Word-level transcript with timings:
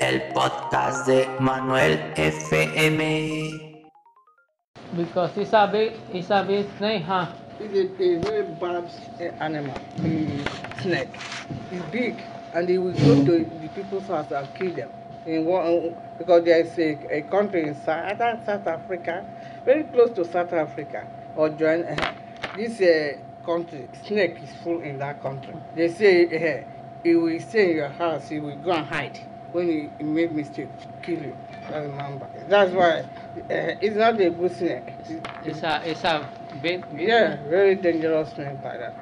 el 0.00 0.22
podcast 0.32 1.06
de 1.06 1.26
Manuel 1.40 2.00
FM. 2.16 3.90
Because 4.96 5.36
it's 5.36 5.52
a 5.52 5.66
big, 5.70 5.92
it's 6.12 6.30
a 6.30 6.42
big 6.42 6.66
snake, 6.78 7.02
huh? 7.02 7.26
It's 7.60 7.74
a, 7.74 8.02
a 8.02 8.18
very 8.18 8.42
bad 8.44 8.90
uh, 9.20 9.24
animal, 9.44 9.74
the 9.98 10.26
snake. 10.80 11.10
It's 11.70 11.84
big, 11.92 12.16
and 12.54 12.68
he 12.68 12.78
will 12.78 12.92
go 12.92 13.24
to 13.26 13.44
the 13.44 13.68
people's 13.74 14.06
house 14.08 14.30
and 14.32 14.48
kill 14.54 14.74
them. 14.74 14.88
In 15.26 15.44
one, 15.44 15.94
because 16.18 16.44
there 16.44 16.60
is 16.60 16.78
a, 16.78 17.18
a 17.18 17.22
country 17.22 17.68
in 17.68 17.74
South, 17.74 18.18
South 18.18 18.66
Africa, 18.66 19.26
very 19.66 19.84
close 19.84 20.10
to 20.16 20.24
South 20.24 20.52
Africa, 20.54 21.06
or 21.36 21.50
join 21.50 21.84
uh, 21.84 22.14
this 22.56 22.80
uh, 22.80 23.18
country. 23.44 23.86
Snake 24.06 24.38
is 24.42 24.50
full 24.64 24.80
in 24.80 24.98
that 24.98 25.22
country. 25.22 25.54
They 25.76 25.88
say 25.88 26.24
uh, 26.24 26.64
he 27.04 27.14
will 27.16 27.38
stay 27.40 27.72
in 27.72 27.76
your 27.76 27.88
house, 27.90 28.30
he 28.30 28.40
will 28.40 28.56
go 28.56 28.72
and 28.72 28.86
hide 28.86 29.20
when 29.52 29.68
he, 29.68 29.88
he 29.98 30.04
make 30.04 30.32
mistake, 30.32 30.68
kill 31.02 31.20
you. 31.22 31.36
That's 31.70 31.86
remember. 31.86 32.26
That's 32.48 32.72
why 32.72 33.00
uh, 33.00 33.04
it's 33.80 33.96
not 33.96 34.20
a 34.20 34.30
good 34.30 34.52
snake. 34.56 34.88
It's- 35.08 35.20
It's 35.44 35.62
a, 35.62 35.80
it's 35.84 36.04
a 36.04 36.28
big, 36.62 36.84
big 36.96 37.08
yeah, 37.08 37.36
very 37.48 37.74
dangerous 37.76 38.30
snake 38.30 38.58
like 38.64 38.78
that. 38.78 38.94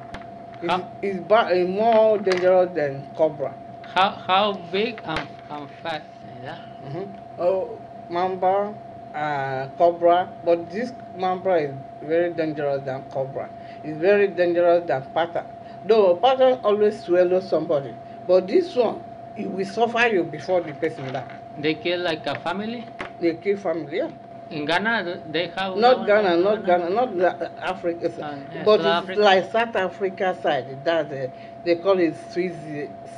It's, 0.63 0.71
How- 0.71 0.89
it's 1.03 1.21
ba- 1.21 1.51
uh, 1.53 1.67
more 1.67 2.19
dangerous 2.19 2.71
than 2.75 3.07
cobra. 3.17 3.53
How, 3.95 4.11
how 4.11 4.53
big 4.73 5.01
and, 5.05 5.27
and 5.51 5.69
fat 5.83 6.03
is 6.37 6.45
that? 6.45 6.59
hmm 6.85 7.05
Oh, 7.39 7.79
mamba, 8.09 8.75
uh, 9.15 9.69
cobra, 9.79 10.29
but 10.45 10.71
this 10.71 10.93
mamba 11.17 11.55
is 11.57 11.75
very 12.03 12.33
dangerous 12.35 12.83
than 12.85 13.03
cobra. 13.11 13.49
It's 13.85 13.99
very 13.99 14.29
dangerous 14.29 14.87
than 14.87 15.03
pata. 15.15 15.45
Though 15.85 16.17
pata 16.17 16.59
always 16.65 17.01
swallows 17.03 17.49
somebody, 17.49 17.95
but 18.27 18.47
this 18.47 18.75
one, 18.77 19.01
it 19.39 19.47
will 19.51 19.65
suffer 19.65 20.07
you 20.09 20.25
before 20.25 20.61
the 20.61 20.73
person 20.75 21.13
die. 21.13 21.25
They 21.59 21.75
kill 21.75 22.01
like 22.01 22.27
a 22.27 22.39
family? 22.41 22.85
They 23.21 23.35
kill 23.35 23.57
family, 23.57 23.99
yeah. 23.99 24.11
In 24.51 24.65
Ghana, 24.65 25.23
they 25.31 25.49
have 25.49 25.77
Not 25.77 26.07
Ghana, 26.07 26.37
not 26.39 26.65
Ghana, 26.65 26.89
not 26.91 27.15
La- 27.17 27.37
Africa, 27.61 28.07
Uh, 28.07 28.65
but 28.65 28.81
South 28.81 28.81
it's 28.81 29.11
Africa. 29.11 29.21
like 29.21 29.53
South 29.53 29.77
Africa 29.77 30.37
side. 30.43 30.85
That 30.85 31.13
uh, 31.13 31.27
they 31.65 31.77
call 31.77 31.99
it 31.99 32.17
Swiss, 32.31 32.55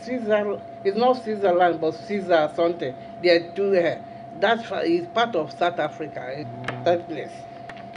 Switzerland. 0.02 0.60
It's 0.82 0.96
not 0.96 1.22
Switzerland, 1.22 1.80
but 1.80 1.92
Switzerland 1.94 2.50
something. 2.56 2.94
They 3.22 3.30
are 3.30 3.52
two. 3.52 3.76
Uh, 3.76 3.98
that 4.40 4.64
fa- 4.66 5.06
part 5.14 5.36
of 5.36 5.52
South 5.52 5.78
Africa. 5.78 6.20
eh, 6.36 6.44
That 6.84 7.06
place. 7.08 7.30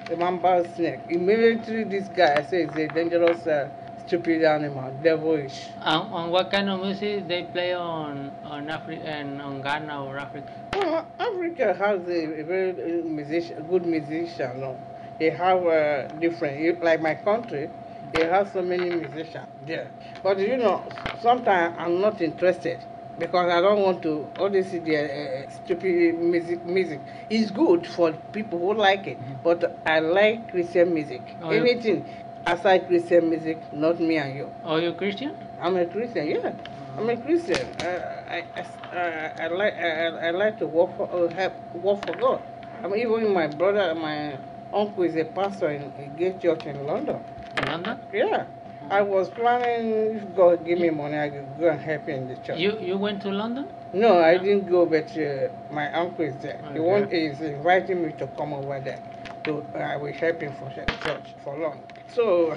The 0.05 0.15
mamba 0.17 0.63
snake. 0.75 0.99
Immediately, 1.09 1.85
this 1.85 2.07
guy 2.09 2.35
says 2.43 2.69
it's 2.69 2.75
a 2.77 2.87
dangerous, 2.87 3.47
uh, 3.47 3.69
stupid 4.13 4.43
animal, 4.43 4.93
devilish. 5.01 5.69
And, 5.81 6.13
and 6.13 6.31
what 6.31 6.51
kind 6.51 6.69
of 6.69 6.79
music 6.81 7.27
they 7.27 7.43
play 7.45 7.73
on 7.73 8.31
on 8.43 8.69
Africa 8.69 9.07
and 9.07 9.41
on 9.41 9.63
Ghana 9.63 10.05
or 10.05 10.19
Africa? 10.19 10.53
Well, 10.73 11.07
Africa 11.19 11.73
has 11.73 12.01
a, 12.01 12.43
very 12.43 12.71
uh, 12.71 13.05
musician, 13.05 13.65
good 13.67 13.87
musician. 13.87 14.59
No? 14.59 14.79
They 15.17 15.31
have 15.31 15.65
uh, 15.65 16.07
different, 16.19 16.83
like 16.83 17.01
my 17.01 17.15
country, 17.15 17.71
they 18.13 18.25
have 18.25 18.51
so 18.53 18.61
many 18.61 18.89
musicians 18.91 19.47
there. 19.65 19.89
But 20.21 20.37
you 20.37 20.57
know, 20.57 20.87
sometimes 21.19 21.75
I'm 21.79 21.99
not 21.99 22.21
interested 22.21 22.77
because 23.17 23.51
I 23.51 23.61
don't 23.61 23.81
want 23.81 24.01
to 24.03 24.27
always 24.39 24.69
see 24.69 24.79
the 24.79 24.97
uh, 24.97 25.49
stupid 25.49 26.19
music. 26.19 26.63
Music 26.65 26.99
It's 27.29 27.51
good 27.51 27.87
for 27.87 28.11
people 28.31 28.59
who 28.59 28.73
like 28.73 29.07
it, 29.07 29.17
but 29.43 29.79
I 29.85 29.99
like 29.99 30.51
Christian 30.51 30.93
music. 30.93 31.21
Oh, 31.41 31.49
Anything 31.49 32.05
aside 32.45 32.87
Christian 32.87 33.29
music, 33.29 33.57
not 33.73 33.99
me 33.99 34.17
and 34.17 34.35
you. 34.35 34.49
Are 34.63 34.79
you 34.79 34.93
Christian? 34.93 35.35
I'm 35.61 35.75
a 35.77 35.85
Christian, 35.85 36.27
yeah. 36.27 36.51
I'm 36.97 37.09
a 37.09 37.17
Christian. 37.17 37.65
Uh, 37.81 38.23
I, 38.29 38.45
I, 38.55 38.95
uh, 38.95 39.33
I 39.43 39.47
like 39.47 39.73
I, 39.73 40.07
I- 40.07 40.27
I 40.27 40.31
like 40.31 40.59
to 40.59 40.67
work 40.67 40.95
for 40.97 41.09
uh, 41.11 41.33
help 41.33 41.53
work 41.75 42.05
for 42.05 42.15
God. 42.15 42.41
I 42.83 42.87
mean, 42.87 42.99
even 42.99 43.33
my 43.33 43.47
brother, 43.47 43.95
my 43.95 44.37
uncle 44.73 45.03
is 45.03 45.15
a 45.15 45.25
pastor 45.25 45.69
in 45.71 45.83
a 45.97 46.07
gay 46.19 46.33
church 46.39 46.65
in 46.65 46.85
London. 46.85 47.19
In 47.57 47.65
London? 47.65 47.99
Yeah. 48.13 48.45
I 48.89 49.01
was 49.01 49.29
planning 49.29 50.17
if 50.17 50.35
God 50.35 50.65
give 50.65 50.77
me 50.79 50.89
money, 50.89 51.17
I 51.17 51.29
could 51.29 51.47
go 51.57 51.69
and 51.69 51.79
help 51.79 52.07
in 52.09 52.27
the 52.27 52.35
church. 52.37 52.59
You 52.59 52.77
you 52.79 52.97
went 52.97 53.21
to 53.21 53.31
London? 53.31 53.65
No, 53.93 54.19
I 54.19 54.37
didn't 54.37 54.69
go, 54.69 54.85
but 54.85 55.15
uh, 55.17 55.47
my 55.71 55.91
uncle 55.93 56.25
is 56.25 56.35
there. 56.37 56.59
Okay. 56.65 56.73
He 56.73 56.79
want 56.79 57.13
is 57.13 57.39
inviting 57.41 58.05
me 58.05 58.11
to 58.17 58.27
come 58.37 58.53
over 58.53 58.79
there. 58.81 58.99
To 59.45 59.65
uh, 59.73 59.77
I 59.77 59.95
will 59.97 60.13
help 60.13 60.41
him 60.41 60.53
for 60.59 60.69
church 60.75 61.27
for 61.43 61.57
long. 61.57 61.79
So, 62.13 62.55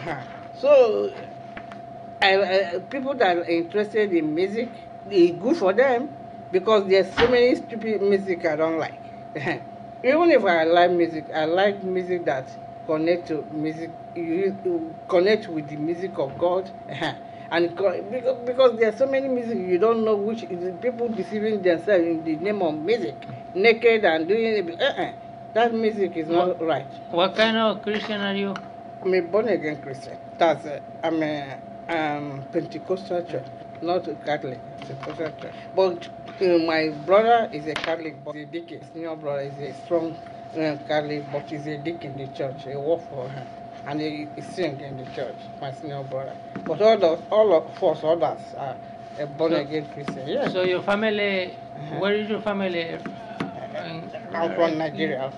so 0.58 1.12
I, 2.20 2.36
I, 2.36 2.78
people 2.90 3.14
that 3.14 3.38
are 3.38 3.44
interested 3.44 4.12
in 4.12 4.34
music, 4.34 4.68
it's 5.10 5.38
good 5.40 5.56
for 5.56 5.72
them 5.72 6.10
because 6.52 6.86
there's 6.88 7.10
so 7.14 7.26
many 7.28 7.54
stupid 7.54 8.02
music 8.02 8.44
I 8.44 8.56
don't 8.56 8.78
like. 8.78 9.00
Even 10.04 10.30
if 10.30 10.44
I 10.44 10.64
like 10.64 10.90
music, 10.90 11.24
I 11.34 11.46
like 11.46 11.82
music 11.82 12.26
that 12.26 12.46
connect 12.86 13.28
to 13.28 13.46
music, 13.50 13.90
you, 14.14 14.94
connect 15.08 15.48
with 15.48 15.68
the 15.68 15.76
music 15.76 16.18
of 16.18 16.36
God. 16.38 16.70
And 17.48 17.70
because, 17.76 18.36
because 18.44 18.76
there 18.76 18.88
are 18.88 18.96
so 18.96 19.06
many 19.06 19.28
music 19.28 19.56
you 19.56 19.78
don't 19.78 20.04
know 20.04 20.16
which 20.16 20.40
people 20.82 21.08
deceiving 21.08 21.62
themselves 21.62 22.04
in 22.04 22.24
the 22.24 22.34
name 22.34 22.60
of 22.60 22.74
music, 22.74 23.14
naked 23.54 24.04
and 24.04 24.26
doing 24.26 24.68
it. 24.68 24.80
Uh-uh. 24.82 25.12
That 25.54 25.72
music 25.72 26.16
is 26.16 26.28
not 26.28 26.60
right. 26.60 26.86
What 27.12 27.36
kind 27.36 27.56
of 27.56 27.82
Christian 27.82 28.20
are 28.20 28.34
you? 28.34 28.52
I'm 29.06 29.14
a 29.14 29.20
born 29.20 29.46
again 29.46 29.80
Christian. 29.80 30.18
That's 30.36 30.66
uh, 30.66 30.80
I'm 31.04 31.22
a 31.22 31.60
um, 31.88 32.42
Pentecostal 32.52 33.22
church, 33.24 33.44
not 33.80 34.08
a 34.08 34.16
Catholic. 34.16 34.58
Pentecostal 34.80 35.30
church. 35.40 35.54
But 35.76 36.08
uh, 36.42 36.58
my 36.66 36.88
brother 37.06 37.48
is 37.52 37.68
a 37.68 37.74
Catholic, 37.74 38.16
but 38.24 38.34
he's 38.34 38.48
a 38.48 38.50
deacon. 38.50 38.80
Senior 38.92 39.14
brother 39.14 39.42
is 39.42 39.56
a 39.60 39.80
strong 39.84 40.16
uh, 40.54 40.76
Catholic, 40.88 41.22
but 41.30 41.48
he's 41.48 41.68
a 41.68 41.78
deacon 41.78 42.18
in 42.18 42.26
the 42.26 42.36
church. 42.36 42.64
He 42.64 42.74
work 42.74 43.08
for 43.08 43.28
her, 43.28 43.46
and 43.86 44.00
he, 44.00 44.26
he 44.34 44.40
sing 44.40 44.80
in 44.80 44.96
the 44.96 45.04
church. 45.12 45.36
My 45.60 45.70
senior 45.72 46.02
brother. 46.02 46.36
But 46.64 46.82
all 46.82 47.04
of 47.04 47.32
all 47.32 47.54
of 47.56 47.80
us 47.80 48.02
others 48.02 48.54
are 48.56 48.76
a 49.20 49.26
born 49.26 49.52
So- 49.52 49.58
again 49.58 49.86
Christian. 49.94 50.26
Yeah. 50.26 50.48
So 50.48 50.62
your 50.64 50.82
family, 50.82 51.52
Uh-huh. 51.76 52.00
where 52.00 52.14
is 52.16 52.28
your 52.28 52.40
family? 52.40 52.80
In- 52.88 54.10
I'm 54.34 54.52
from 54.56 54.78
Nigeria. 54.78 55.32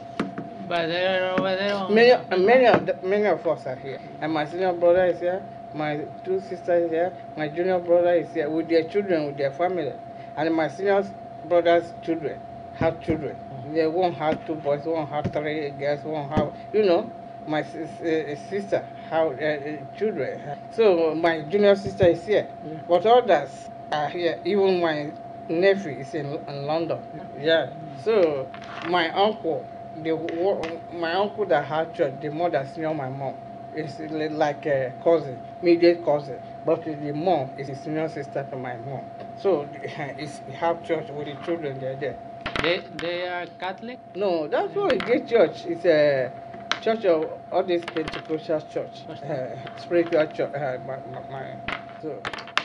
But 0.68 0.86
they're 0.88 1.32
over 1.32 1.56
there. 1.56 1.74
on- 1.74 1.94
Many, 1.94 2.44
many 2.44 2.66
of 2.66 2.86
the, 2.86 2.96
many 3.02 3.26
of 3.26 3.46
us 3.46 3.66
are 3.66 3.76
here, 3.76 3.98
and 4.20 4.32
my 4.32 4.44
senior 4.44 4.72
brother 4.72 5.06
is 5.06 5.20
here. 5.20 5.42
My 5.74 6.00
two 6.24 6.40
sisters 6.40 6.84
is 6.84 6.90
here. 6.90 7.12
My 7.36 7.48
junior 7.48 7.78
brother 7.78 8.12
is 8.14 8.32
here 8.34 8.48
with 8.48 8.68
their 8.68 8.84
children, 8.84 9.26
with 9.26 9.36
their 9.38 9.50
family, 9.52 9.92
and 10.36 10.54
my 10.54 10.68
senior 10.68 11.04
brother's 11.48 11.92
children 12.02 12.38
have 12.74 13.00
children. 13.02 13.34
Mm-hmm. 13.36 13.74
They 13.74 13.86
won't 13.86 14.14
have 14.16 14.46
two 14.46 14.54
boys, 14.56 14.84
won't 14.84 15.08
have 15.10 15.26
three 15.32 15.70
girls, 15.70 16.04
won't 16.04 16.30
have, 16.32 16.52
you 16.72 16.84
know. 16.84 17.10
My 17.46 17.62
sis, 17.62 17.88
uh, 18.02 18.04
eh, 18.04 18.24
eh, 18.32 18.36
sister 18.50 18.84
have 19.08 19.32
uh, 19.40 19.96
children. 19.96 20.38
So 20.72 21.14
my 21.14 21.40
junior 21.42 21.76
sister 21.76 22.06
is 22.08 22.24
here, 22.26 22.46
Yeah. 22.62 22.80
but 22.86 23.06
others 23.06 23.70
are 23.90 24.08
here. 24.10 24.38
Even 24.44 24.80
my 24.82 25.10
nephew 25.48 25.92
is 25.92 26.14
in, 26.14 26.26
in 26.46 26.66
London. 26.66 26.98
Mm-hmm. 26.98 27.40
Yeah. 27.42 27.70
So 28.04 28.46
my 28.88 29.08
uncle, 29.10 29.64
the 30.03 30.81
my 30.92 31.14
uncle 31.14 31.47
that 31.47 31.64
had 31.64 31.94
church, 31.94 32.14
the 32.20 32.31
mother 32.31 32.66
senior 32.72 32.94
my 32.94 33.09
mom, 33.09 33.34
is 33.75 33.98
li- 33.98 34.28
like 34.28 34.66
a 34.66 34.92
cousin, 35.03 35.38
immediate 35.62 36.04
cousin. 36.04 36.38
But 36.64 36.84
the 36.84 37.12
mom 37.12 37.50
is 37.59 37.69
a 37.69 37.75
senior 37.76 38.09
sister 38.09 38.47
to 38.50 38.56
my 38.56 38.76
mom. 38.76 39.04
So 39.38 39.66
it's 39.82 40.38
have 40.54 40.82
church 40.84 41.10
with 41.10 41.26
the 41.26 41.36
children. 41.44 41.78
They're 41.81 41.97
there. 41.97 42.16
They 42.62 42.84
they 43.00 43.26
are 43.26 43.47
Catholic. 43.59 43.98
No, 44.14 44.48
that's 44.48 44.75
why 44.75 44.92
a 44.94 44.98
gay 44.98 45.25
church 45.26 45.66
is 45.66 45.84
a 45.84 46.32
church 46.80 47.04
of 47.04 47.30
all 47.53 47.62
these 47.62 47.84
Pentecostal 47.84 48.60
church, 48.62 49.03
uh, 49.09 49.56
spiritual 49.76 50.26
church. 50.28 50.54
Uh, 50.54 50.78
my, 50.86 50.97
my, 51.12 51.22
my, 51.30 51.56
so, 52.03 52.20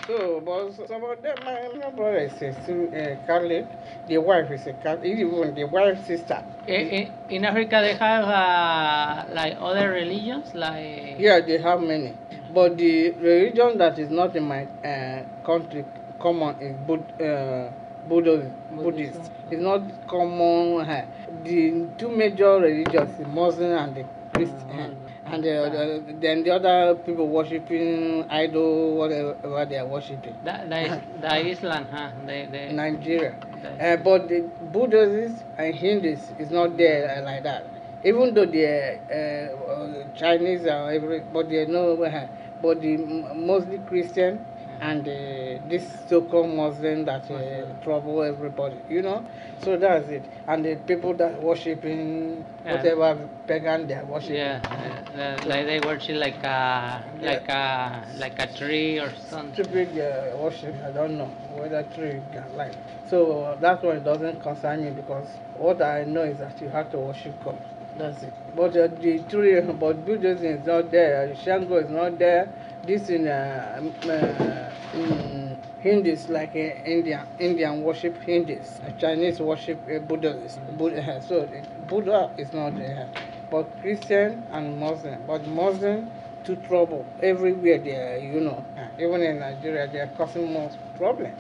so, 0.08 0.42
but 0.44 0.88
some 0.88 1.04
of 1.04 1.22
them, 1.22 1.36
my, 1.46 1.70
my 1.80 1.90
brother 1.92 2.18
is 2.18 2.34
a 2.42 2.54
sin- 2.64 2.94
uh, 2.94 3.26
Catholic. 3.26 3.66
The 4.08 4.18
wife 4.18 4.52
is 4.52 4.68
a 4.68 4.74
Catholic. 4.74 5.06
Even 5.06 5.56
the 5.56 5.64
wife's 5.66 6.06
sister. 6.08 6.44
In, 6.68 7.12
in 7.30 7.46
Africa, 7.46 7.80
they 7.82 7.96
have 7.96 8.26
uh, 8.26 9.34
like 9.34 9.58
other 9.60 9.92
religions, 9.92 10.54
like 10.54 11.20
Yeah, 11.20 11.40
they 11.40 11.58
have 11.60 11.82
many. 11.82 12.14
But 12.54 12.78
the 12.78 13.12
religion 13.12 13.78
that 13.78 13.98
is 13.98 14.10
not 14.10 14.36
in 14.36 14.44
my 14.44 14.64
uh, 14.86 15.24
country 15.46 15.86
common 16.20 16.56
is 16.62 16.76
Bud, 16.88 17.22
uh, 17.22 17.72
Buddhism. 18.08 18.54
Buddhist. 18.72 19.20
It's 19.50 19.62
not 19.62 19.82
common. 20.08 20.82
Uh, 20.82 21.06
the 21.44 21.88
two 21.98 22.10
major 22.10 22.60
religions, 22.60 23.18
the 23.18 23.28
Muslim 23.28 23.72
and 23.78 23.96
the 23.96 24.06
Christian. 24.34 24.98
And 25.34 25.44
the, 25.44 26.04
the, 26.06 26.14
then 26.20 26.44
the 26.44 26.52
other 26.52 26.96
people 26.96 27.28
worshiping 27.28 28.26
idol, 28.30 28.96
whatever 28.98 29.66
they 29.70 29.78
are 29.78 29.86
worshiping. 29.86 30.36
that, 30.44 30.70
that 30.70 30.86
is 30.92 31.00
the 31.22 31.48
Islam, 31.50 31.86
huh? 31.92 32.10
They, 32.26 32.42
in 32.70 32.76
Nigeria. 32.76 33.36
they- 33.62 33.94
Uh, 33.94 33.98
but 33.98 34.28
the 34.30 34.42
Buddhists 34.72 35.44
and 35.58 35.74
Hindus 35.76 36.32
is 36.40 36.52
not 36.52 36.78
there 36.78 37.10
uh, 37.18 37.22
like 37.26 37.44
that. 37.44 37.66
Even 38.04 38.34
though 38.34 38.46
are 38.66 39.00
uh, 39.10 39.72
uh, 39.72 40.04
Chinese 40.16 40.62
and 40.66 40.94
every, 40.96 41.22
but 41.34 41.50
they 41.50 41.66
know, 41.66 42.04
uh, 42.04 42.28
but 42.62 42.82
the 42.82 42.98
mostly 43.36 43.80
Christian 43.88 44.40
and 44.82 45.08
uh, 45.08 45.68
this 45.70 45.86
so-called 46.08 46.50
Muslim 46.50 47.06
that 47.06 47.30
uh, 47.32 47.74
trouble 47.84 48.22
everybody, 48.24 48.78
you 48.90 49.02
know. 49.02 49.26
So 49.62 49.78
that's 49.78 50.10
it. 50.10 50.24
And 50.48 50.66
the 50.66 50.76
people 50.76 51.14
that 51.16 51.42
worshiping 51.42 52.46
Yeah. 52.66 52.76
whatever 52.76 53.30
pagan 53.48 53.88
they 53.88 53.96
are 53.96 54.06
worshiping. 54.06 54.38
Yeah, 54.38 55.04
uh, 55.16 55.48
like 55.48 55.66
they 55.66 55.80
worship 55.82 56.16
like 56.18 56.44
a 56.44 57.04
like 57.22 57.50
a 57.50 58.06
like 58.18 58.40
a 58.40 58.48
tree 58.58 59.00
or 59.00 59.12
something. 59.30 59.54
Stupid 59.54 59.90
uh, 60.00 60.38
worship, 60.38 60.76
I 60.84 60.92
don't 60.92 61.18
know 61.18 61.32
whether 61.56 61.84
tree 61.96 62.22
can 62.32 62.56
like. 62.56 62.74
So 63.10 63.58
that's 63.60 63.84
why 63.84 63.98
it 64.00 64.04
doesn't 64.04 64.42
concern 64.42 64.86
me 64.86 64.92
because 64.92 65.28
what 65.58 65.82
I 65.82 66.04
know 66.06 66.24
is 66.24 66.40
that 66.40 66.60
you 66.62 66.70
have 66.70 66.90
to 66.92 66.98
worship 66.98 67.34
God. 67.44 67.60
That's 67.98 68.24
it. 68.24 68.34
But 68.56 68.76
uh, 68.76 68.88
the 68.88 69.20
tree, 69.30 69.60
but 69.62 70.06
Buddhism 70.06 70.46
is 70.46 70.66
not 70.66 70.92
there. 70.92 71.36
Shango 71.36 71.78
is 71.78 71.90
not 71.90 72.18
there. 72.20 72.52
This 72.86 73.10
in 73.10 73.28
uh, 73.28 73.76
um, 73.80 73.94
uh, 74.10 74.70
mm, 74.98 75.56
Hindus 75.80 76.30
like 76.30 76.52
uh, 76.56 76.84
Indian 76.86 77.26
Indian 77.40 77.82
worship 77.84 78.22
Hindus. 78.24 78.80
Uh, 78.86 78.92
Chinese 79.00 79.40
worship 79.40 79.80
uh, 79.90 80.00
Buddhists. 80.00 80.60
Buddha, 80.78 81.22
so 81.28 81.42
uh, 81.42 81.86
Buddha 81.88 82.32
is 82.38 82.52
not 82.54 82.76
there. 82.78 83.10
But 83.52 83.66
Christian 83.82 84.44
and 84.52 84.80
Muslim. 84.80 85.22
But 85.28 85.46
Muslim 85.48 86.10
to 86.46 86.56
trouble 86.58 87.06
everywhere 87.22 87.78
there. 87.80 88.18
You 88.18 88.42
know, 88.42 88.66
Uh, 88.78 88.88
even 89.00 89.22
in 89.22 89.40
Nigeria, 89.40 89.88
they 89.88 90.00
are 90.00 90.12
causing 90.18 90.52
more 90.52 90.70
problem. 90.98 91.32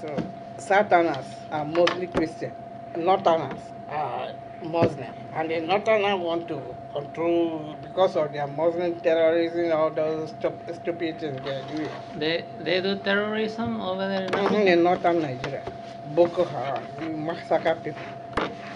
So 0.00 0.16
Southerners 0.58 1.26
are 1.50 1.64
mostly 1.64 2.06
Christian. 2.08 2.52
Not 2.96 3.24
Northerners 3.24 3.60
are 3.92 4.32
Muslim. 4.62 5.12
And 5.34 5.50
the 5.50 5.60
Northerners 5.60 6.20
want 6.20 6.48
to 6.48 6.60
control 6.92 7.76
because 7.82 8.16
of 8.16 8.32
their 8.32 8.46
Muslim 8.46 9.00
terrorism, 9.00 9.72
all 9.76 9.90
those 9.90 10.32
stup- 10.32 10.74
stupid 10.74 11.20
things 11.20 11.40
they 11.44 11.50
are 11.50 11.64
doing. 11.74 11.88
They 12.18 12.44
they 12.60 12.80
do 12.80 12.96
terrorism 12.96 13.80
over 13.80 14.08
there. 14.08 14.28
in 14.60 14.68
in 14.68 14.82
northern 14.82 15.20
Nigeria, 15.22 15.62
Boko 16.14 16.44
Haram, 16.44 16.84
they 17.00 17.08
massacre 17.08 17.76
people. 17.82 18.02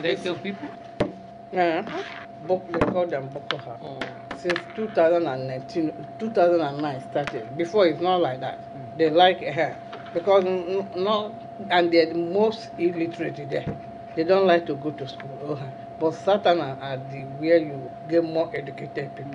They 0.03 0.17
kill 0.17 0.37
people. 0.37 0.69
Uh-huh. 1.01 1.09
Yeah. 1.53 1.83
Boko, 2.47 2.73
they 2.73 2.79
call 2.93 3.07
them 3.07 3.29
Boko 3.29 3.57
Haram. 3.59 3.81
Oh. 3.83 3.99
Since 4.37 4.61
2019, 4.77 5.93
2009 6.19 7.01
started. 7.11 7.57
Before 7.57 7.87
it's 7.87 8.01
not 8.01 8.21
like 8.21 8.41
that. 8.41 8.59
They 8.99 9.11
like 9.11 9.41
her 9.43 9.77
because 10.15 10.45
n- 10.45 10.87
n- 10.95 11.05
no, 11.05 11.35
and 11.71 11.93
they're 11.93 12.07
the 12.07 12.15
most 12.19 12.71
illiterate 12.79 13.49
there. 13.51 13.65
They 14.17 14.25
don't 14.25 14.47
like 14.47 14.65
to 14.67 14.75
go 14.77 14.91
to 14.93 15.07
school. 15.07 15.31
Oh, 15.45 15.61
But 16.01 16.13
Satan 16.13 16.61
are 16.61 16.97
the 16.97 17.21
where 17.39 17.59
you 17.59 17.91
get 18.09 18.25
more 18.25 18.51
educated 18.55 19.15
people. 19.15 19.31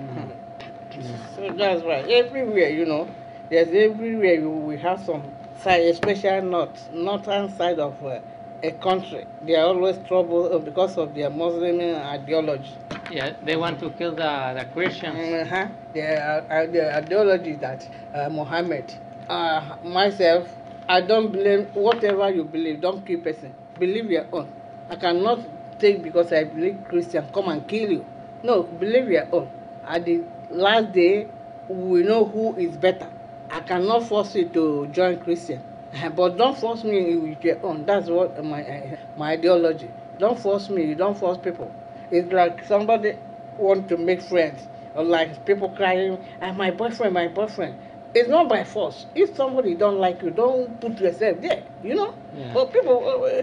So 1.36 1.50
that's 1.52 1.84
right. 1.84 2.04
Everywhere, 2.10 2.68
you 2.68 2.84
know, 2.84 3.08
there's 3.48 3.68
everywhere 3.68 4.34
you 4.34 4.50
we 4.50 4.76
have 4.78 5.00
some 5.04 5.22
side, 5.62 5.82
especially 5.82 6.40
north, 6.48 6.92
northern 6.92 7.48
side 7.56 7.78
of 7.78 7.94
uh, 8.04 8.18
a 8.64 8.72
country. 8.72 9.24
They 9.46 9.54
are 9.54 9.66
always 9.66 9.98
trouble 10.08 10.52
uh, 10.52 10.58
because 10.58 10.98
of 10.98 11.14
their 11.14 11.30
Muslim 11.30 11.80
ideology. 11.80 12.72
Yeah, 13.08 13.34
they 13.44 13.56
want 13.56 13.78
to 13.80 13.90
kill 13.90 14.10
the 14.16 14.54
the 14.58 14.66
Christians. 14.74 15.16
Uh-huh. 15.16 15.68
The, 15.94 16.02
uh, 16.02 16.66
the 16.66 16.96
ideology 16.96 17.54
that 17.56 17.88
uh, 18.12 18.28
Muhammad, 18.30 18.92
uh, 19.28 19.76
myself, 19.84 20.52
I 20.88 21.02
don't 21.02 21.30
blame 21.30 21.66
whatever 21.72 22.30
you 22.30 22.42
believe. 22.42 22.80
Don't 22.80 23.06
kill 23.06 23.20
person. 23.20 23.54
Believe 23.78 24.10
your 24.10 24.26
own. 24.32 24.48
I 24.92 24.96
cannot 24.96 25.40
take 25.78 26.02
because 26.02 26.34
I 26.34 26.44
believe 26.44 26.84
Christian 26.86 27.24
come 27.32 27.48
and 27.48 27.66
kill 27.66 27.90
you. 27.90 28.04
No, 28.42 28.64
believe 28.64 29.08
your 29.10 29.26
own. 29.32 29.48
At 29.86 30.04
the 30.04 30.20
last 30.50 30.92
day, 30.92 31.28
we 31.66 32.02
know 32.02 32.26
who 32.26 32.54
is 32.56 32.76
better. 32.76 33.08
I 33.50 33.60
cannot 33.60 34.02
force 34.02 34.34
you 34.34 34.50
to 34.50 34.88
join 34.88 35.18
Christian, 35.20 35.62
but 36.14 36.36
don't 36.36 36.58
force 36.58 36.84
me 36.84 37.16
with 37.16 37.42
your 37.42 37.64
own. 37.64 37.86
That's 37.86 38.10
what 38.10 38.44
my 38.44 38.62
uh, 38.62 38.96
my 39.16 39.30
ideology. 39.30 39.90
Don't 40.18 40.38
force 40.38 40.68
me. 40.68 40.84
You 40.84 40.94
don't 40.94 41.16
force 41.16 41.38
people. 41.38 41.72
It's 42.10 42.30
like 42.30 42.62
somebody 42.66 43.16
want 43.56 43.88
to 43.88 43.96
make 43.96 44.20
friends, 44.20 44.68
or 44.94 45.04
like 45.04 45.46
people 45.46 45.70
crying, 45.70 46.22
"Ah, 46.42 46.52
my 46.52 46.70
boyfriend, 46.70 47.14
my 47.14 47.28
boyfriend." 47.28 47.78
It's 48.14 48.28
not 48.28 48.46
by 48.46 48.62
force. 48.64 49.06
If 49.14 49.36
somebody 49.36 49.74
don't 49.74 49.96
like 49.96 50.20
you, 50.20 50.28
don't 50.28 50.78
put 50.82 51.00
yourself 51.00 51.40
there. 51.40 51.62
You 51.82 51.94
know. 51.94 52.14
Yeah. 52.36 52.52
But 52.52 52.74
people, 52.74 53.00
uh, 53.08 53.42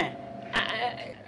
uh, 0.00 0.10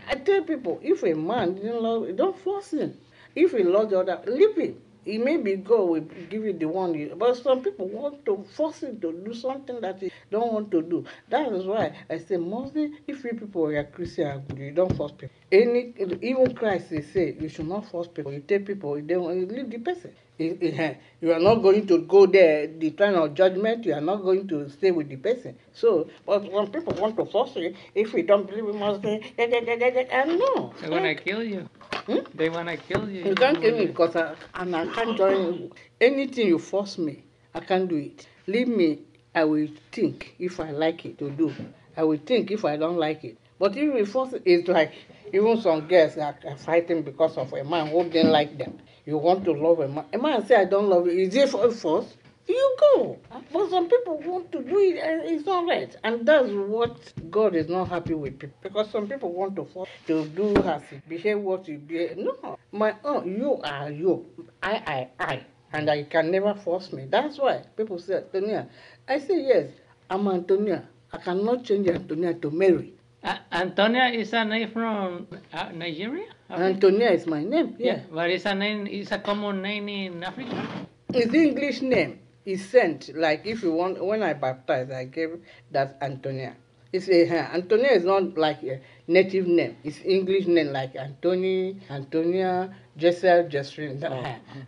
I, 0.09 0.15
tell 0.17 0.43
people, 0.43 0.81
if 0.83 1.03
a 1.03 1.15
man 1.15 1.55
didn't 1.55 1.83
love, 1.83 2.17
don't 2.17 2.39
force 2.39 2.73
him. 2.73 2.99
If 3.35 3.53
he 3.53 3.63
loves 3.63 3.91
the 3.91 4.01
other, 4.01 4.21
leave 4.27 4.57
him. 4.57 4.81
He 5.05 5.19
maybe 5.19 5.57
God 5.57 5.89
will 5.89 6.01
give 6.01 6.45
you 6.45 6.55
the 6.55 6.67
one 6.67 6.95
you, 6.95 7.15
but 7.15 7.37
some 7.37 7.63
people 7.63 7.89
want 7.89 8.25
to 8.25 8.43
force 8.55 8.83
him 8.83 8.99
to 9.01 9.13
do 9.13 9.35
something 9.35 9.81
that 9.83 10.01
he 10.01 10.11
don't 10.31 10.51
want 10.51 10.71
to 10.71 10.81
do. 10.81 11.05
That 11.29 11.53
is 11.53 11.67
why 11.67 11.95
I 12.09 12.17
say 12.19 12.39
mostly 12.39 12.93
if 13.07 13.23
you 13.23 13.35
people 13.35 13.67
are 13.67 13.85
Christian, 13.85 14.43
you 14.57 14.71
don't 14.71 14.97
force 14.97 15.13
people. 15.13 15.37
Any 15.53 15.93
even 16.23 16.55
Christ 16.55 16.89
they 16.89 17.03
say 17.03 17.37
you 17.39 17.51
should 17.51 17.69
not 17.69 17.85
force 17.91 18.09
people. 18.09 18.33
You 18.33 18.41
tell 18.41 18.61
people 18.61 18.99
they 19.03 19.17
want 19.17 19.37
you 19.37 19.47
leave 19.47 19.69
the 19.69 19.79
person. 19.79 20.13
You- 20.39 20.59
you- 20.61 20.97
You 21.21 21.33
are 21.33 21.41
not 21.41 21.57
going 21.63 21.87
to 21.87 21.99
go 21.99 22.27
there 22.27 22.67
the 22.67 22.91
time 22.91 23.15
of 23.15 23.35
judgment. 23.35 23.87
You 23.87 23.95
are 23.95 24.01
not 24.01 24.17
going 24.23 24.47
to 24.49 24.69
stay 24.69 24.91
with 24.91 25.09
the 25.09 25.17
person. 25.17 25.57
So, 25.73 26.09
but 26.27 26.51
when 26.53 26.67
people 26.71 26.93
want 27.01 27.17
to 27.17 27.25
force 27.25 27.57
you, 27.57 27.75
if 27.95 28.13
we 28.13 28.23
don't 28.23 28.47
believe 28.47 28.69
in 28.69 28.77
Muslim, 28.79 29.21
da, 29.39 29.47
da, 29.47 29.61
da, 29.61 29.77
da, 29.77 29.91
da, 29.91 30.21
uh, 30.21 30.25
no. 30.27 30.73
They 30.83 30.91
wanna 30.91 31.15
kill 31.15 31.43
you. 31.43 31.69
Hmm? 32.07 32.19
They 32.35 32.51
wanna 32.51 32.77
kill 32.77 33.09
you. 33.09 33.25
You 33.31 33.35
can't 33.35 33.59
kill 33.61 33.79
me 33.79 33.87
because 33.87 34.17
I, 34.17 34.35
and 34.57 34.77
I 34.77 34.87
can't 34.87 35.17
join 35.17 35.71
anything 36.01 36.49
you 36.49 36.59
force 36.59 36.99
me. 36.99 37.23
I 37.55 37.61
can't 37.61 37.89
do 37.89 37.97
it. 37.97 38.27
Leave 38.47 38.69
me. 38.69 38.99
I 39.35 39.45
will 39.45 39.69
think 39.93 40.35
if 40.39 40.61
I 40.61 40.73
like 40.73 41.07
it 41.07 41.17
to 41.19 41.31
do. 41.31 41.55
I 41.97 42.03
will 42.03 42.19
think 42.19 42.51
if 42.51 42.65
I 42.65 42.77
don't 42.77 42.99
like 42.99 43.25
it. 43.25 43.39
But 43.59 43.73
if 43.77 43.83
you 43.83 44.05
force 44.05 44.33
it, 44.35 44.43
it's 44.45 44.69
like 44.69 44.93
even 45.33 45.61
some 45.61 45.83
girls 45.89 46.19
are 46.19 46.37
fighting 46.59 47.03
because 47.03 47.37
of 47.39 47.53
a 47.53 47.65
man 47.65 47.87
who 47.87 48.05
didn't 48.05 48.33
like 48.33 48.59
them. 48.59 48.79
You 49.07 49.19
want 49.19 49.45
to 49.45 49.53
love 49.53 49.81
a 49.81 49.89
man. 49.89 50.05
A 50.13 50.19
man 50.19 50.47
say 50.47 50.57
I 50.57 50.65
don't 50.65 50.89
love 50.89 51.07
you. 51.07 51.13
Is 51.13 51.35
it 51.35 51.51
for 51.51 51.71
force? 51.71 52.17
You 52.47 52.77
go. 52.81 53.19
But 53.53 53.71
some 53.71 53.89
people 53.89 54.19
want 54.25 54.51
to 54.53 54.63
do 54.63 54.79
it 54.79 54.99
and 54.99 55.23
it's 55.29 55.47
not 55.47 55.67
right. 55.67 55.95
And 56.05 56.27
that's 56.27 56.49
what 56.51 57.13
God 57.31 57.55
is 57.55 57.69
not 57.69 57.89
happy 57.89 58.15
with 58.15 58.39
people. 58.39 58.57
Because 58.63 58.91
some 58.91 59.07
people 59.09 59.33
want 59.33 59.57
to 59.57 59.65
force 59.65 59.89
to 60.07 60.27
do 60.29 60.57
as 60.57 60.83
you 60.91 61.03
behave 61.09 61.39
what 61.39 61.69
you 61.69 61.79
behave. 61.79 62.17
No. 62.19 62.59
My 62.73 62.97
own, 63.05 63.27
you 63.39 63.61
are 63.63 63.91
you. 63.91 64.27
I, 64.63 65.09
I, 65.19 65.25
I. 65.25 65.45
And 65.73 65.91
I 65.91 66.05
can 66.05 66.31
never 66.31 66.55
force 66.55 66.93
me. 66.93 67.07
That's 67.09 67.39
why 67.39 67.65
people 67.77 67.99
say, 67.99 68.17
Antonia. 68.17 68.69
I 69.09 69.19
say, 69.19 69.43
yes, 69.43 69.71
I'm 70.09 70.27
Antonia. 70.29 70.89
I 71.13 71.19
cannot 71.19 71.65
change 71.65 71.89
Antonia 71.89 72.35
to 72.35 72.51
Mary. 72.51 72.94
Uh, 73.25 73.39
Antonia 73.53 74.05
is 74.13 74.33
a 74.35 74.45
name 74.45 74.71
from 74.71 75.27
uh, 75.53 75.71
Nigeria. 75.73 76.29
Africa? 76.51 76.65
Antonia 76.75 77.11
is 77.11 77.27
my 77.27 77.43
name. 77.43 77.75
yeah. 77.79 77.97
Yeah. 77.97 78.01
but 78.13 78.29
it's 78.29 78.45
a 78.45 78.55
name. 78.55 78.87
It's 78.87 79.13
a 79.13 79.19
common 79.19 79.63
name 79.63 79.89
in 79.89 80.23
Africa. 80.23 80.87
It's 81.09 81.33
English 81.33 81.81
name. 81.81 82.21
It's 82.45 82.67
sent. 82.67 83.17
Like 83.17 83.47
if 83.47 83.63
you 83.63 83.73
want, 83.73 84.05
when 84.05 84.23
I 84.23 84.35
baptize, 84.35 84.91
I 84.91 85.05
gave 85.05 85.41
that 85.73 85.97
Antonia. 86.03 86.55
It's 86.93 87.09
a 87.09 87.27
uh, 87.27 87.55
Antonia 87.57 87.93
is 87.93 88.05
not 88.05 88.37
like 88.37 88.63
a 88.63 88.79
native 89.09 89.47
name. 89.49 89.79
It's 89.83 89.99
English 90.05 90.47
name 90.47 90.71
like 90.73 90.95
Antony, 90.95 91.81
Antonia, 91.91 92.77
Jessel, 92.97 93.49
Jesslyn. 93.49 94.05
Oh. 94.05 94.21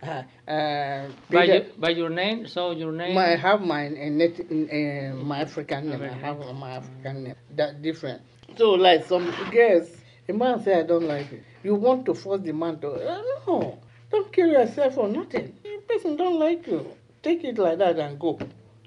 Uh, 0.05 0.23
uh, 0.51 1.07
By, 1.29 1.45
Peter- 1.45 1.53
your, 1.53 1.63
by 1.77 1.89
your 1.89 2.09
name, 2.09 2.47
so 2.47 2.71
your 2.71 2.91
name. 2.91 3.13
my, 3.15 3.33
I 3.33 3.35
have 3.37 3.61
my 3.61 3.85
uh, 3.87 4.09
native, 4.09 4.49
uh, 4.49 5.15
my 5.23 5.41
African 5.41 5.89
name. 5.91 6.01
I 6.01 6.07
have 6.25 6.39
my 6.55 6.71
African 6.71 7.23
name. 7.23 7.35
That 7.55 7.81
different. 7.83 8.21
So 8.55 8.71
like 8.71 9.05
some 9.05 9.31
girls, 9.51 9.89
a 10.29 10.33
man 10.33 10.61
say 10.63 10.79
I 10.79 10.83
don't 10.83 11.07
like 11.07 11.31
it. 11.31 11.43
You 11.63 11.75
want 11.75 12.05
to 12.05 12.13
force 12.13 12.41
the 12.41 12.53
man 12.53 12.79
to 12.79 12.91
uh, 12.91 13.21
no. 13.47 13.79
Don't 14.09 14.31
kill 14.31 14.47
yourself 14.47 14.95
for 14.95 15.07
nothing. 15.07 15.53
The 15.63 15.77
person 15.87 16.15
don't 16.15 16.39
like 16.39 16.65
you. 16.67 16.85
Take 17.21 17.43
it 17.43 17.57
like 17.57 17.77
that 17.79 17.99
and 17.99 18.19
go. 18.19 18.39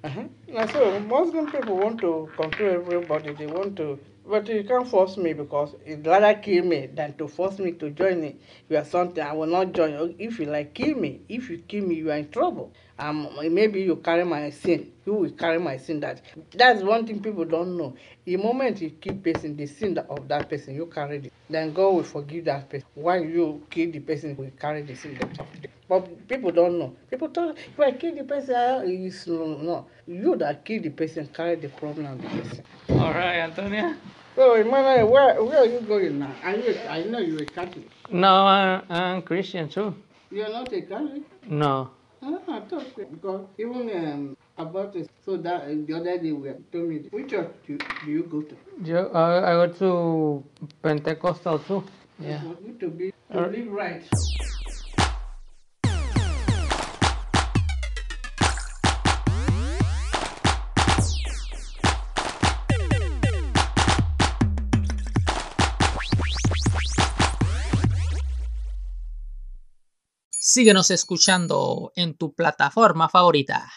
Uh-huh. 0.03 0.25
Now 0.49 0.67
so 0.67 0.99
Muslim 1.01 1.51
people 1.51 1.77
want 1.77 2.01
to 2.01 2.31
control 2.37 2.71
everybody. 2.75 3.35
They 3.35 3.47
want 3.47 3.77
to 3.77 3.99
but 4.27 4.49
you 4.49 4.65
can't 4.65 4.87
force 4.89 5.17
me 5.17 5.33
because 5.33 5.75
it's 5.85 6.07
rather 6.07 6.35
kill 6.35 6.65
me 6.65 6.87
than 6.87 7.15
to 7.17 7.29
force 7.29 7.59
me 7.59 7.73
to 7.73 7.91
join 7.91 8.23
it. 8.25 8.41
You 8.69 8.77
are 8.77 8.85
something 8.85 9.23
I 9.23 9.33
will 9.33 9.47
not 9.47 9.73
join. 9.73 10.15
If 10.19 10.39
you 10.39 10.47
like 10.47 10.75
kill 10.75 10.97
me, 10.97 11.21
if 11.29 11.51
you 11.51 11.59
kill 11.59 11.85
me, 11.87 11.97
you 11.97 12.11
are 12.11 12.17
in 12.17 12.31
trouble. 12.31 12.73
Um, 12.99 13.29
maybe 13.51 13.83
you 13.83 13.97
carry 13.97 14.25
my 14.25 14.51
sin. 14.51 14.93
You 15.07 15.15
will 15.15 15.31
carry 15.31 15.59
my 15.59 15.77
sin. 15.79 16.01
That 16.01 16.23
that's 16.53 16.83
one 16.83 17.07
thing 17.07 17.21
people 17.23 17.45
don't 17.45 17.77
know. 17.77 17.95
The 18.25 18.37
moment 18.37 18.81
you 18.81 18.91
kill 18.91 19.17
person, 19.17 19.57
the 19.57 19.67
sin 19.67 19.99
of 19.99 20.29
that 20.29 20.49
person, 20.49 20.75
you 20.75 20.87
carry 20.87 21.19
it. 21.19 21.33
Then 21.49 21.73
God 21.73 21.91
will 21.95 22.05
forgive 22.05 22.45
that 22.45 22.69
person. 22.69 22.87
While 22.95 23.25
you 23.25 23.67
kill 23.71 23.91
the 23.91 24.01
person, 24.01 24.37
will 24.37 24.51
carry 24.59 24.83
the 24.83 24.95
sin. 24.95 25.19
But 25.91 26.29
people 26.29 26.53
don't 26.53 26.79
know. 26.79 26.95
People 27.11 27.27
thought 27.31 27.59
if 27.59 27.81
I 27.81 27.91
kill 27.91 28.15
the 28.15 28.23
person, 28.23 28.87
it's 28.87 29.27
no, 29.27 29.59
no. 29.59 29.87
You 30.07 30.37
that 30.37 30.65
kill 30.65 30.81
the 30.81 30.91
person 30.91 31.29
carry 31.35 31.57
the 31.57 31.69
problem 31.69 32.17
the 32.17 32.29
person. 32.29 32.65
All 32.91 33.13
right, 33.13 33.41
Antonia. 33.41 33.97
So, 34.37 34.55
Emmanuel, 34.55 35.11
where, 35.11 35.43
where 35.43 35.59
are 35.59 35.67
you 35.67 35.81
going 35.81 36.21
now? 36.21 36.33
Are 36.45 36.55
you, 36.55 36.79
I 36.89 37.03
know 37.03 37.19
you're 37.19 37.43
a 37.43 37.45
Catholic. 37.45 37.91
No, 38.09 38.47
I'm, 38.47 38.83
I'm 38.89 39.23
Christian 39.23 39.69
too. 39.69 39.97
You're 40.31 40.49
not 40.49 40.73
a 40.73 40.81
Catholic? 40.81 41.23
No. 41.49 41.91
Ah, 42.23 42.39
I 42.49 42.61
thought 42.61 42.87
so. 42.95 43.05
Because 43.11 43.47
even 43.59 43.91
um, 43.91 44.37
about 44.59 44.95
it. 44.95 45.11
So 45.27 45.39
that 45.39 45.63
uh, 45.63 45.75
the 45.87 45.95
other 45.95 46.19
day 46.19 46.31
we 46.31 46.51
told 46.71 46.89
me 46.89 46.99
which 47.11 47.31
church 47.31 47.51
do, 47.67 47.77
do 48.05 48.11
you 48.13 48.23
go 48.23 48.43
to? 48.43 48.57
Yo, 48.85 49.09
I, 49.09 49.51
I 49.51 49.67
go 49.67 49.73
to 49.73 50.45
Pentecostal 50.85 51.59
too. 51.59 51.83
Yeah. 52.21 52.45
You 52.65 52.75
to 52.79 52.89
be 52.91 53.13
to 53.33 53.41
live 53.41 53.73
right. 53.73 54.05
Síguenos 70.53 70.91
escuchando 70.91 71.93
en 71.95 72.17
tu 72.17 72.35
plataforma 72.35 73.09
favorita. 73.09 73.71